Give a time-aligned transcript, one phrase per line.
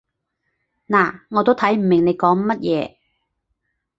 [0.89, 2.97] 嗱，我都睇唔明你講乜嘢